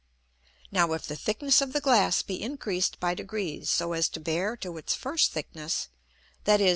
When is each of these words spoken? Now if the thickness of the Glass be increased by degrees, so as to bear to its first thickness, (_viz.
Now 0.71 0.93
if 0.93 1.05
the 1.05 1.15
thickness 1.15 1.61
of 1.61 1.73
the 1.73 1.79
Glass 1.79 2.23
be 2.23 2.41
increased 2.41 2.99
by 2.99 3.13
degrees, 3.13 3.69
so 3.69 3.93
as 3.93 4.09
to 4.09 4.19
bear 4.19 4.57
to 4.57 4.75
its 4.79 4.95
first 4.95 5.31
thickness, 5.31 5.89
(_viz. 6.43 6.69